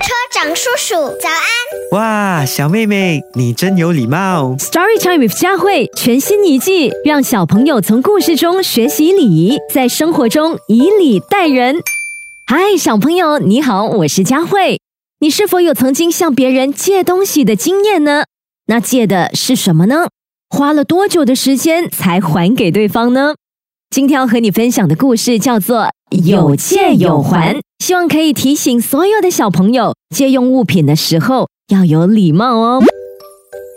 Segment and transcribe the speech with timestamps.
[0.00, 1.42] 车长叔叔，早安！
[1.92, 4.54] 哇，小妹妹，你真有礼貌。
[4.58, 11.76] Story Time with 佳慧全新一季，让小朋友从故事中学习礼仪，在生活中以礼待人。
[12.46, 14.80] 嗨，小朋友，你好，我是佳慧。
[15.20, 18.24] 你是否有曾经向别人借东西的经验呢？
[18.66, 20.08] 那借的是什么呢？
[20.48, 23.34] 花了多久的时间才还给对方呢？
[23.90, 32.82] 今天要和你分享的故事叫做“有借有还”，希望可以提醒所有的小朋友，借用物品的时候要有礼貌哦。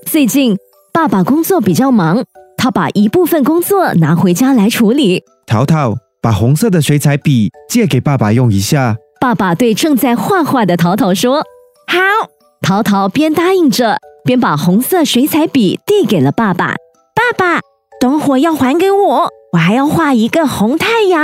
[0.06, 0.56] 最近
[0.94, 2.24] 爸爸工作比较忙，
[2.58, 5.24] 他把一部分工作拿回家来处理。
[5.48, 8.96] 淘淘，把红色的水彩笔借给爸爸用一下。
[9.20, 11.44] 爸爸对正在画画的淘淘说
[11.88, 12.30] ：“好。”
[12.62, 16.76] 淘淘边答应着，边把红色水彩笔递给了爸爸。
[17.14, 17.62] 爸爸，
[18.00, 21.22] 等会要还给我，我还要画一个红太阳。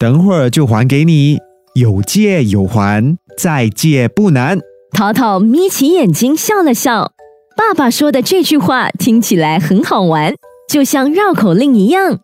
[0.00, 1.36] 等会儿就还给你。
[1.74, 4.58] 有借有还，再借不难。
[4.92, 7.12] 淘淘眯起眼睛笑了笑。
[7.54, 10.34] 爸爸说的这句话听起来很好玩，
[10.70, 12.20] 就像绕口令一样。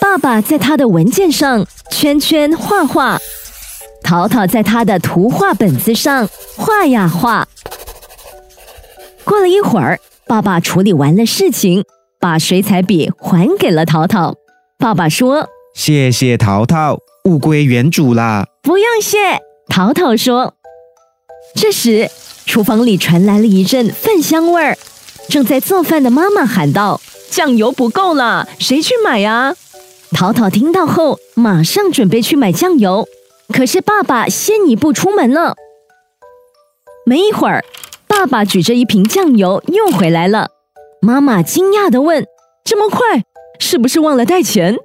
[0.00, 3.18] 爸爸在他的文件上圈圈画画，
[4.02, 7.46] 淘淘在他的图画本子上画呀画。
[9.24, 11.84] 过了一会儿，爸爸处理完了事情，
[12.18, 14.34] 把水彩笔还给了淘淘。
[14.78, 18.46] 爸爸说谢谢淘淘，物归原主啦。
[18.62, 19.18] ：“不用谢。”
[19.68, 20.54] 淘淘说。
[21.56, 22.08] 这时，
[22.46, 24.78] 厨房里传来了一阵饭香味儿。
[25.28, 29.56] 正在做饭的妈妈喊道：“酱油不够了，谁去买呀？”
[30.14, 33.08] 淘淘听到后，马上准备去买酱油。
[33.52, 35.56] 可是爸爸先一步出门了。
[37.04, 37.64] 没一会儿，
[38.06, 40.50] 爸爸举着一瓶酱油又回来了。
[41.00, 42.24] 妈妈惊讶地问
[42.64, 43.24] ：“这么快，
[43.58, 44.76] 是不是忘了带钱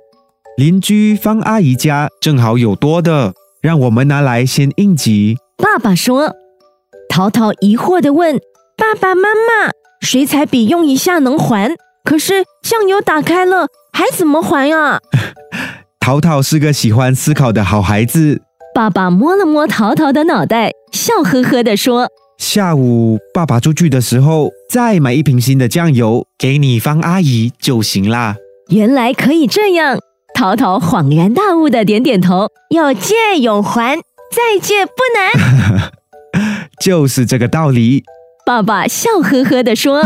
[0.60, 6.36] 邻居方阿姨家正好有多的，让我们拿来先应急。？”爸爸说。
[7.08, 8.38] 淘淘疑惑地问
[8.78, 9.72] ：“爸爸妈妈，
[10.02, 15.00] 水彩笔用一下能还，可是酱油打开了，还怎么还啊
[16.02, 18.42] 淘淘是个喜欢思考的好孩子。？”
[18.76, 28.36] 爸爸摸了摸淘淘的脑袋，笑呵呵地说下午爸爸出去的时候，再买一瓶新的酱油给你方阿姨就行啦。
[28.72, 30.00] ：“原来可以这样。”
[30.40, 33.98] 淘淘恍然大悟的点点头：“有借有还，
[34.32, 35.92] 再借不难。
[36.82, 38.06] ”就是这个道理。
[38.46, 40.02] 爸爸笑呵呵地说：“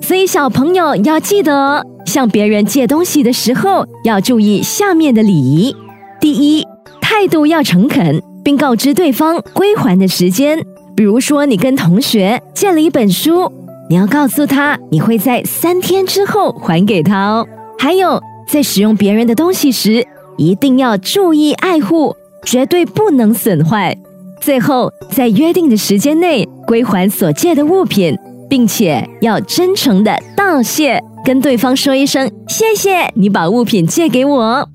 [0.00, 5.76] 所以小朋友要记得哦，向别人借东西的时候要注意下面的礼仪。
[6.18, 6.66] 第一，
[7.02, 10.58] 态度要诚恳，并告知对方归还的时间。
[10.96, 13.52] 比如说，你跟同学借了一本书，
[13.90, 17.46] 你要告诉他你会在三天之后还给他哦。
[17.78, 18.18] 还有，
[18.48, 20.06] 在使用别人的东西时，
[20.36, 23.96] 一定要注意爱护，绝对不能损坏。
[24.40, 28.16] 最后，在约定的时间内归还所借的物品，
[28.48, 34.68] 并且要真诚的道谢，跟对方说一声谢谢你把物品借给我。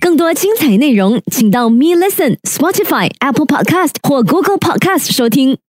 [0.00, 5.58] 更多精彩内容，请到 Me Listen、Spotify、Apple Podcast 或 Google Podcast 收听。